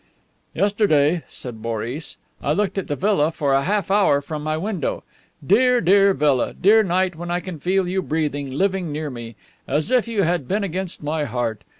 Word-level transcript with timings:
"Yesterday," 0.55 1.21
said 1.29 1.61
Boris, 1.61 2.17
"I 2.41 2.53
looked 2.53 2.79
at 2.79 2.87
the 2.87 2.95
villa 2.95 3.31
for 3.31 3.53
a 3.53 3.61
half 3.65 3.91
hour 3.91 4.19
from 4.19 4.41
my 4.41 4.57
window. 4.57 5.03
Dear, 5.45 5.79
dear 5.79 6.15
villa, 6.15 6.55
dear 6.59 6.81
night 6.81 7.15
when 7.15 7.29
I 7.29 7.39
can 7.39 7.59
feel 7.59 7.87
you 7.87 8.01
breathing, 8.01 8.49
living 8.49 8.91
near 8.91 9.11
me. 9.11 9.35
As 9.67 9.91
if 9.91 10.07
you 10.07 10.23
had 10.23 10.47
been 10.47 10.63
against 10.63 11.03
my 11.03 11.25
heart. 11.25 11.63